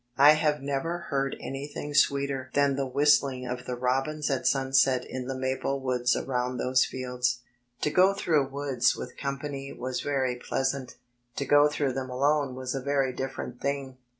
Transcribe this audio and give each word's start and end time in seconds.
I 0.17 0.31
have 0.31 0.63
never 0.63 0.97
heard 1.11 1.35
anythitig 1.39 1.95
sweeter 1.95 2.49
than 2.55 2.75
the 2.75 2.87
whistling 2.87 3.45
of 3.45 3.65
the 3.67 3.75
robins 3.75 4.31
at 4.31 4.47
sunset 4.47 5.05
in 5.05 5.27
the 5.27 5.37
maple 5.37 5.79
woods 5.79 6.15
around 6.15 6.57
those 6.57 6.83
fields. 6.83 7.41
To 7.81 7.91
go 7.91 8.15
through 8.15 8.47
woods 8.47 8.95
with 8.95 9.15
company 9.15 9.71
was 9.71 10.01
very 10.01 10.37
pleasant; 10.37 10.95
to 11.35 11.45
go 11.45 11.67
through 11.67 11.93
dtem 11.93 12.09
alone 12.09 12.55
was 12.55 12.73
a 12.73 12.81
very 12.81 13.13
different 13.13 13.61
thing. 13.61 13.97